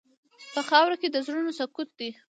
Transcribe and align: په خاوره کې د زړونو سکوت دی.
په 0.53 0.61
خاوره 0.69 0.95
کې 1.01 1.07
د 1.11 1.17
زړونو 1.25 1.51
سکوت 1.59 1.89
دی. 1.99 2.09